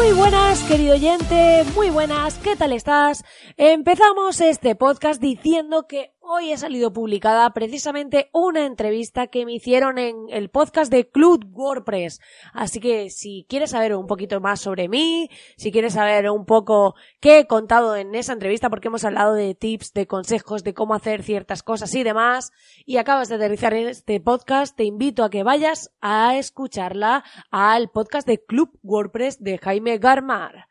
[0.00, 3.22] Muy buenas, querido oyente, muy buenas, ¿qué tal estás?
[3.58, 9.98] Empezamos este podcast diciendo que hoy ha salido publicada precisamente una entrevista que me hicieron
[9.98, 12.20] en el podcast de Club WordPress.
[12.52, 16.94] Así que si quieres saber un poquito más sobre mí, si quieres saber un poco
[17.18, 20.94] qué he contado en esa entrevista, porque hemos hablado de tips, de consejos, de cómo
[20.94, 22.52] hacer ciertas cosas y demás,
[22.86, 28.28] y acabas de aterrizar este podcast, te invito a que vayas a escucharla al podcast
[28.28, 30.69] de Club WordPress de Jaime Garmar.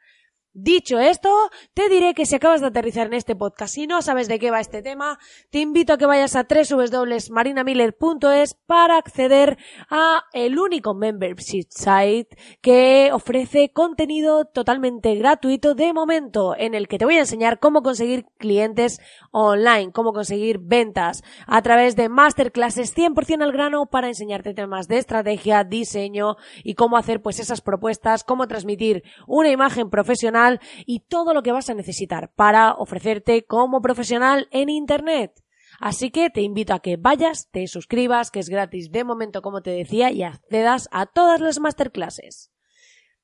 [0.62, 1.30] Dicho esto,
[1.74, 4.52] te diré que si acabas de aterrizar en este podcast y no sabes de qué
[4.52, 5.18] va este tema,
[5.52, 9.58] te invito a que vayas a www.marinamiller.es para acceder
[9.90, 16.98] a el único membership site que ofrece contenido totalmente gratuito de momento, en el que
[16.98, 19.00] te voy a enseñar cómo conseguir clientes
[19.32, 24.98] online, cómo conseguir ventas a través de masterclasses 100% al grano para enseñarte temas de
[24.98, 30.49] estrategia, diseño y cómo hacer pues esas propuestas, cómo transmitir una imagen profesional
[30.86, 35.44] y todo lo que vas a necesitar para ofrecerte como profesional en Internet.
[35.80, 39.62] Así que te invito a que vayas, te suscribas, que es gratis de momento como
[39.62, 42.52] te decía, y accedas a todas las masterclasses.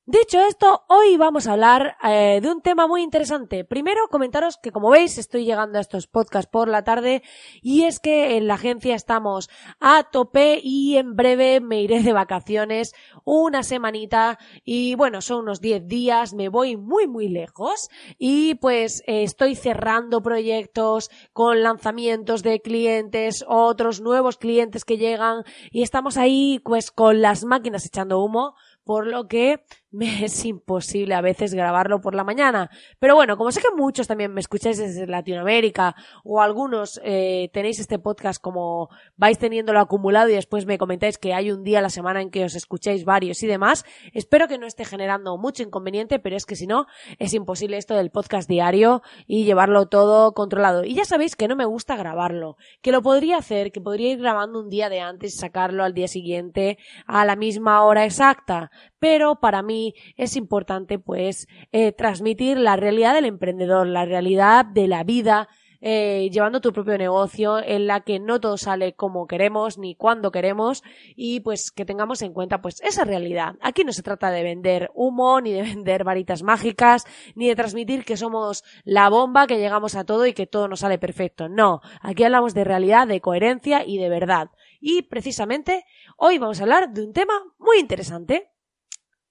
[0.08, 3.64] Dicho esto, hoy vamos a hablar eh, de un tema muy interesante.
[3.64, 7.24] Primero, comentaros que como veis estoy llegando a estos podcasts por la tarde
[7.60, 12.12] y es que en la agencia estamos a tope y en breve me iré de
[12.12, 18.54] vacaciones una semanita y bueno, son unos 10 días, me voy muy muy lejos y
[18.54, 25.82] pues eh, estoy cerrando proyectos con lanzamientos de clientes, otros nuevos clientes que llegan y
[25.82, 28.54] estamos ahí pues con las máquinas echando humo
[28.86, 32.70] por lo que me es imposible a veces grabarlo por la mañana.
[33.00, 37.80] Pero bueno, como sé que muchos también me escucháis desde Latinoamérica o algunos eh, tenéis
[37.80, 41.82] este podcast como vais teniéndolo acumulado y después me comentáis que hay un día a
[41.82, 45.64] la semana en que os escucháis varios y demás, espero que no esté generando mucho
[45.64, 46.86] inconveniente, pero es que si no,
[47.18, 50.84] es imposible esto del podcast diario y llevarlo todo controlado.
[50.84, 54.18] Y ya sabéis que no me gusta grabarlo, que lo podría hacer, que podría ir
[54.18, 58.70] grabando un día de antes y sacarlo al día siguiente a la misma hora exacta,
[58.98, 64.88] pero para mí es importante pues eh, transmitir la realidad del emprendedor, la realidad de
[64.88, 65.48] la vida,
[65.80, 70.32] eh, llevando tu propio negocio en la que no todo sale como queremos ni cuando
[70.32, 70.82] queremos
[71.14, 73.54] y pues que tengamos en cuenta pues esa realidad.
[73.60, 77.04] Aquí no se trata de vender humo ni de vender varitas mágicas
[77.34, 80.80] ni de transmitir que somos la bomba que llegamos a todo y que todo nos
[80.80, 81.48] sale perfecto.
[81.48, 84.50] No, aquí hablamos de realidad, de coherencia y de verdad.
[84.80, 85.84] Y precisamente
[86.16, 88.55] hoy vamos a hablar de un tema muy interesante.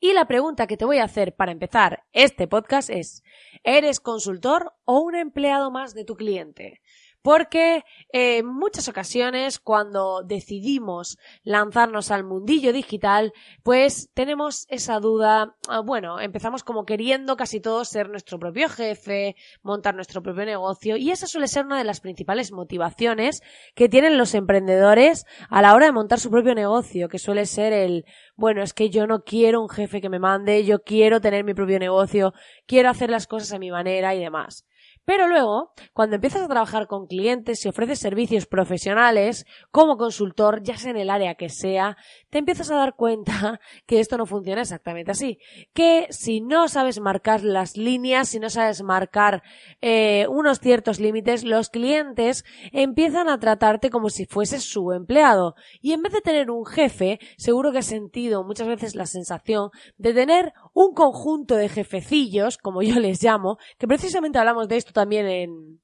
[0.06, 3.24] Y la pregunta que te voy a hacer para empezar este podcast es,
[3.64, 6.80] ¿eres consultor o un empleado más de tu cliente?
[7.26, 7.78] Porque
[8.14, 15.80] eh, en muchas ocasiones cuando decidimos lanzarnos al mundillo digital, pues tenemos esa duda, ah,
[15.80, 21.10] bueno, empezamos como queriendo casi todos ser nuestro propio jefe, montar nuestro propio negocio y
[21.10, 23.42] esa suele ser una de las principales motivaciones
[23.74, 27.74] que tienen los emprendedores a la hora de montar su propio negocio, que suele ser
[27.74, 28.06] el,
[28.36, 31.56] bueno, es que yo no quiero un jefe que me mande, yo quiero tener mi
[31.56, 32.34] propio negocio,
[32.68, 34.64] quiero hacer las cosas a mi manera y demás.
[35.06, 40.78] Pero luego, cuando empiezas a trabajar con clientes y ofreces servicios profesionales como consultor, ya
[40.78, 41.96] sea en el área que sea,
[42.32, 45.38] te empiezas a dar cuenta que esto no funciona exactamente así.
[45.74, 49.44] Que si no sabes marcar las líneas, si no sabes marcar
[49.82, 55.56] eh, unos ciertos límites, los clientes empiezan a tratarte como si fueses su empleado.
[55.82, 59.70] Y en vez de tener un jefe, seguro que has sentido muchas veces la sensación
[59.98, 64.92] de tener un conjunto de jefecillos, como yo les llamo, que precisamente hablamos de esto
[64.92, 65.80] también en,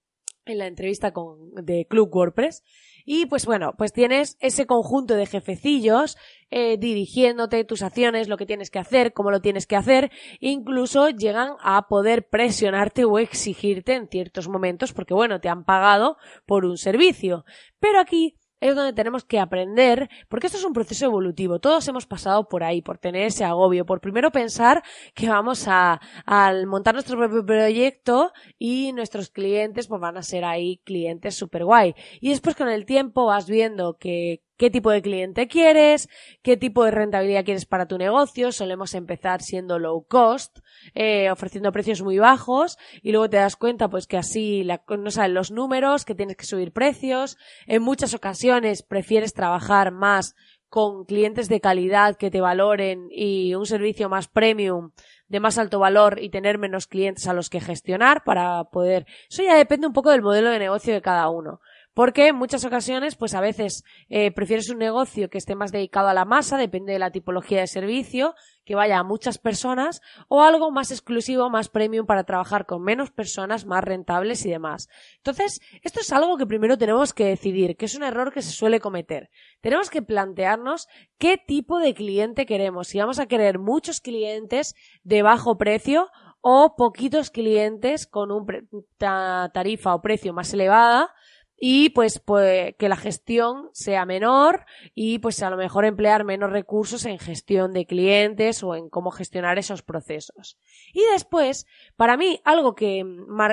[0.45, 2.61] en la entrevista con, de Club WordPress.
[3.05, 6.17] Y pues bueno, pues tienes ese conjunto de jefecillos
[6.51, 11.09] eh, dirigiéndote tus acciones, lo que tienes que hacer, cómo lo tienes que hacer, incluso
[11.09, 16.65] llegan a poder presionarte o exigirte en ciertos momentos porque bueno, te han pagado por
[16.65, 17.45] un servicio.
[17.79, 21.59] Pero aquí es donde tenemos que aprender, porque esto es un proceso evolutivo.
[21.59, 25.99] Todos hemos pasado por ahí, por tener ese agobio, por primero pensar que vamos a,
[26.25, 31.65] al montar nuestro propio proyecto y nuestros clientes pues van a ser ahí clientes super
[31.65, 31.95] guay.
[32.21, 36.07] Y después con el tiempo vas viendo que qué tipo de cliente quieres,
[36.43, 38.51] qué tipo de rentabilidad quieres para tu negocio.
[38.51, 40.59] Solemos empezar siendo low cost,
[40.93, 45.33] eh, ofreciendo precios muy bajos y luego te das cuenta pues que así no saben
[45.33, 47.39] los números, que tienes que subir precios.
[47.65, 50.35] En muchas ocasiones prefieres trabajar más
[50.69, 54.91] con clientes de calidad que te valoren y un servicio más premium
[55.27, 59.07] de más alto valor y tener menos clientes a los que gestionar para poder.
[59.27, 61.61] Eso ya depende un poco del modelo de negocio de cada uno.
[61.93, 66.07] Porque en muchas ocasiones, pues a veces eh, prefieres un negocio que esté más dedicado
[66.07, 68.33] a la masa, depende de la tipología de servicio,
[68.63, 73.11] que vaya a muchas personas, o algo más exclusivo, más premium para trabajar con menos
[73.11, 74.87] personas, más rentables y demás.
[75.17, 78.51] Entonces, esto es algo que primero tenemos que decidir, que es un error que se
[78.51, 79.29] suele cometer.
[79.59, 80.87] Tenemos que plantearnos
[81.17, 86.09] qué tipo de cliente queremos, si vamos a querer muchos clientes de bajo precio
[86.41, 91.13] o poquitos clientes con una tarifa o precio más elevada
[91.63, 94.65] y pues, pues que la gestión sea menor
[94.95, 99.11] y pues a lo mejor emplear menos recursos en gestión de clientes o en cómo
[99.11, 100.57] gestionar esos procesos.
[100.91, 103.05] Y después, para mí, algo que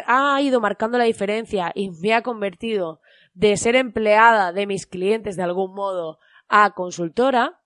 [0.06, 3.02] ha ido marcando la diferencia y me ha convertido
[3.34, 6.18] de ser empleada de mis clientes de algún modo
[6.48, 7.60] a consultora,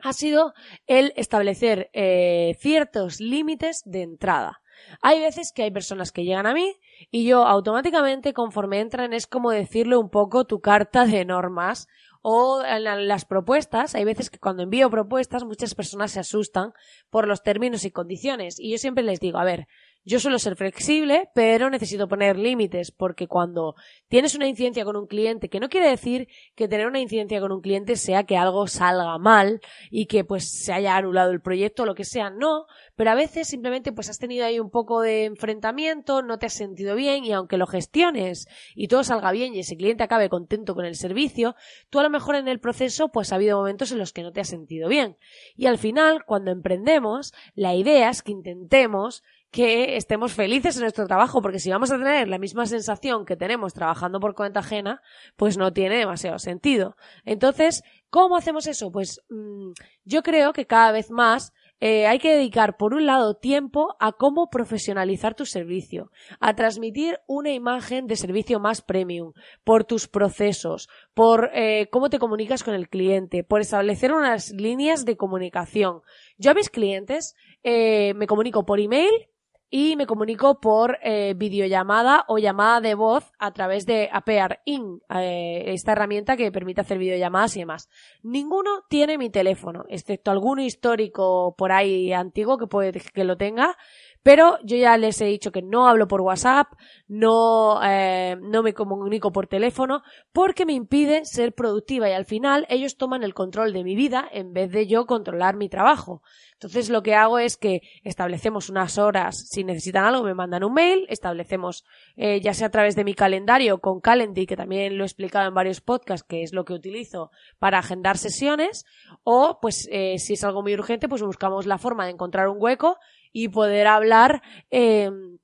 [0.00, 0.52] ha sido
[0.86, 4.60] el establecer eh, ciertos límites de entrada.
[5.00, 6.76] Hay veces que hay personas que llegan a mí
[7.10, 11.88] y yo automáticamente conforme entran es como decirle un poco tu carta de normas
[12.22, 16.72] o en las propuestas, hay veces que cuando envío propuestas muchas personas se asustan
[17.10, 18.58] por los términos y condiciones.
[18.58, 19.68] Y yo siempre les digo, a ver,
[20.08, 23.74] yo suelo ser flexible, pero necesito poner límites, porque cuando
[24.08, 27.52] tienes una incidencia con un cliente, que no quiere decir que tener una incidencia con
[27.52, 29.60] un cliente sea que algo salga mal
[29.90, 32.64] y que pues se haya anulado el proyecto o lo que sea, no,
[32.96, 36.54] pero a veces simplemente pues has tenido ahí un poco de enfrentamiento, no te has
[36.54, 40.74] sentido bien y aunque lo gestiones y todo salga bien y ese cliente acabe contento
[40.74, 41.54] con el servicio,
[41.90, 44.32] tú a lo mejor en el proceso pues ha habido momentos en los que no
[44.32, 45.18] te has sentido bien.
[45.54, 51.06] Y al final, cuando emprendemos, la idea es que intentemos que estemos felices en nuestro
[51.06, 55.00] trabajo, porque si vamos a tener la misma sensación que tenemos trabajando por cuenta ajena,
[55.36, 56.96] pues no tiene demasiado sentido.
[57.24, 58.90] Entonces, ¿cómo hacemos eso?
[58.90, 59.70] Pues mm,
[60.04, 64.12] yo creo que cada vez más eh, hay que dedicar, por un lado, tiempo a
[64.12, 66.10] cómo profesionalizar tu servicio,
[66.40, 72.18] a transmitir una imagen de servicio más premium, por tus procesos, por eh, cómo te
[72.18, 76.00] comunicas con el cliente, por establecer unas líneas de comunicación.
[76.36, 79.28] Yo a mis clientes eh, me comunico por email,
[79.70, 85.00] y me comunico por eh, videollamada o llamada de voz a través de Apear In,
[85.14, 87.88] eh, esta herramienta que permite hacer videollamadas y demás.
[88.22, 93.76] Ninguno tiene mi teléfono, excepto alguno histórico por ahí antiguo que puede que lo tenga,
[94.22, 96.68] pero yo ya les he dicho que no hablo por WhatsApp,
[97.06, 102.66] no, eh, no me comunico por teléfono, porque me impide ser productiva y al final
[102.68, 106.22] ellos toman el control de mi vida en vez de yo controlar mi trabajo.
[106.54, 110.74] Entonces lo que hago es que establecemos unas horas, si necesitan algo me mandan un
[110.74, 111.84] mail, establecemos
[112.16, 115.46] eh, ya sea a través de mi calendario con Calendly, que también lo he explicado
[115.46, 117.30] en varios podcasts, que es lo que utilizo
[117.60, 118.86] para agendar sesiones,
[119.22, 122.56] o pues eh, si es algo muy urgente, pues buscamos la forma de encontrar un
[122.58, 122.98] hueco
[123.32, 125.38] y poder hablar em,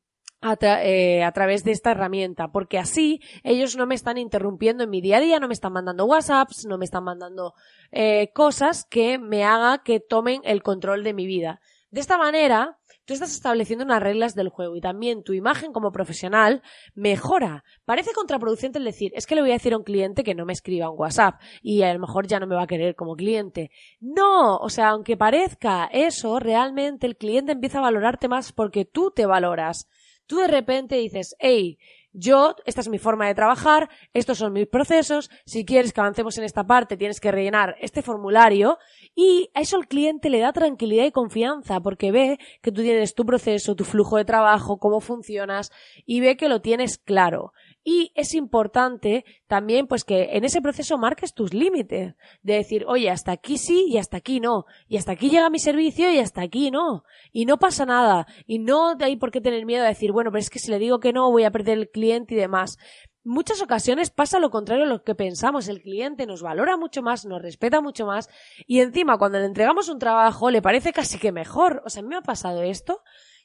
[0.63, 5.01] eh, a, través de esta herramienta, porque así ellos no me están interrumpiendo en mi
[5.01, 7.55] día a día, no me están mandando WhatsApps, no me están mandando
[7.93, 11.61] eh, cosas que me haga que tomen el control de mi vida.
[11.91, 15.93] De esta manera, tú estás estableciendo unas reglas del juego y también tu imagen como
[15.93, 16.63] profesional
[16.95, 17.65] mejora.
[17.85, 20.45] Parece contraproducente el decir, es que le voy a decir a un cliente que no
[20.47, 23.17] me escriba un WhatsApp y a lo mejor ya no me va a querer como
[23.17, 23.71] cliente.
[24.01, 29.13] No, o sea, aunque parezca eso, realmente el cliente empieza a valorarte más porque tú
[29.15, 29.89] te valoras.
[30.27, 31.79] Tú de repente dices, hey,
[32.15, 36.39] yo, esta es mi forma de trabajar, estos son mis procesos, si quieres que avancemos
[36.39, 38.79] en esta parte tienes que rellenar este formulario
[39.17, 43.15] y a eso el cliente le da tranquilidad y confianza porque ve que tú tienes
[43.15, 45.73] tu proceso, tu flujo de trabajo, cómo funcionas
[46.07, 47.53] y ve que lo tienes claro.
[47.85, 53.11] Y es importante también pues que en ese proceso marques tus límites, de decir, oye,
[53.11, 56.41] hasta aquí sí y hasta aquí no, y hasta aquí llega mi servicio y hasta
[56.41, 60.13] aquí no, y no pasa nada, y no hay por qué tener miedo a decir,
[60.13, 62.39] bueno, pero es que si le digo que no voy a perder el cliente y
[62.39, 62.79] demás.
[63.27, 65.69] Muchas ocasiones pasa lo contrario a lo que pensamos.
[65.69, 68.29] El cliente nos valora mucho más, nos respeta mucho más
[68.67, 71.83] y encima cuando le entregamos un trabajo le parece casi que mejor.
[71.87, 73.01] O sea, a mí me ha pasado esto.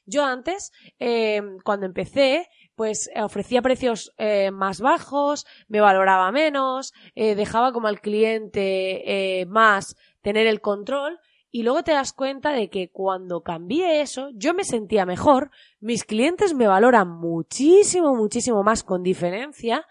[0.06, 2.48] Yo antes, eh, cuando empecé,
[2.80, 9.44] pues eh, ofrecía precios eh, más bajos, me valoraba menos, eh, dejaba como al cliente
[9.50, 14.54] más tener el control y luego te das cuenta de que cuando cambié eso, yo
[14.54, 19.86] me sentía mejor, mis clientes me valoran muchísimo, muchísimo más con diferencia.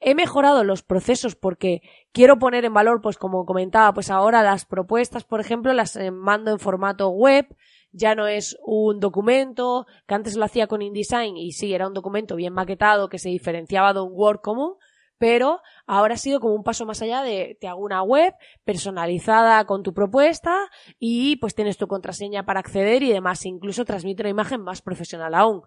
[0.00, 4.64] He mejorado los procesos porque quiero poner en valor, pues como comentaba, pues ahora las
[4.64, 7.46] propuestas, por ejemplo, las mando en formato web,
[7.92, 11.94] ya no es un documento, que antes lo hacía con InDesign y sí, era un
[11.94, 14.74] documento bien maquetado que se diferenciaba de un Word común,
[15.18, 18.34] pero ahora ha sido como un paso más allá de te hago una web
[18.64, 20.68] personalizada con tu propuesta
[20.98, 25.34] y pues tienes tu contraseña para acceder y demás, incluso transmite una imagen más profesional
[25.34, 25.62] aún.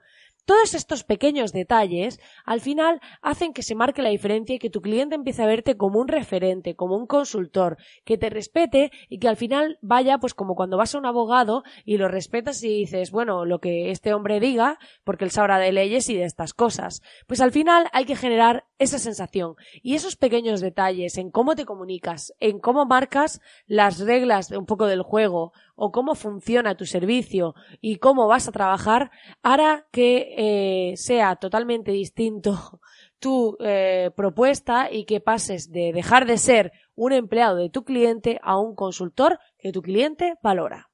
[0.46, 4.82] Todos estos pequeños detalles al final hacen que se marque la diferencia y que tu
[4.82, 9.28] cliente empiece a verte como un referente, como un consultor, que te respete y que
[9.28, 13.10] al final vaya pues como cuando vas a un abogado y lo respetas y dices,
[13.10, 17.02] bueno, lo que este hombre diga, porque él sabrá de leyes y de estas cosas.
[17.25, 21.65] Pues al final hay que generar esa sensación y esos pequeños detalles en cómo te
[21.65, 26.86] comunicas, en cómo marcas las reglas de un poco del juego o cómo funciona tu
[26.86, 29.12] servicio y cómo vas a trabajar
[29.44, 32.79] hará que eh, sea totalmente distinto
[33.20, 38.39] tu eh, propuesta y que pases de dejar de ser un empleado de tu cliente
[38.44, 40.89] a un consultor que tu cliente valora.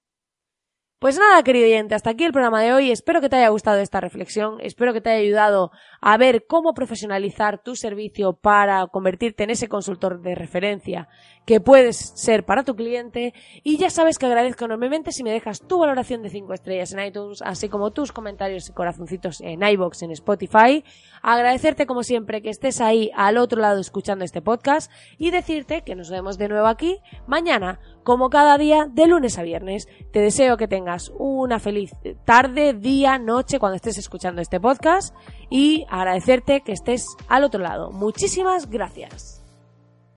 [1.01, 2.91] Pues nada, querido oyente, hasta aquí el programa de hoy.
[2.91, 4.58] Espero que te haya gustado esta reflexión.
[4.62, 9.67] Espero que te haya ayudado a ver cómo profesionalizar tu servicio para convertirte en ese
[9.67, 11.08] consultor de referencia
[11.45, 13.33] que puedes ser para tu cliente.
[13.63, 17.05] Y ya sabes que agradezco enormemente si me dejas tu valoración de 5 estrellas en
[17.05, 20.83] iTunes, así como tus comentarios y corazoncitos en iBox, en Spotify.
[21.21, 25.95] Agradecerte como siempre que estés ahí al otro lado escuchando este podcast y decirte que
[25.95, 29.88] nos vemos de nuevo aquí mañana como cada día de lunes a viernes.
[30.12, 31.91] Te deseo que tengas una feliz
[32.25, 35.15] tarde, día, noche cuando estés escuchando este podcast
[35.50, 37.91] y agradecerte que estés al otro lado.
[37.91, 39.40] Muchísimas gracias.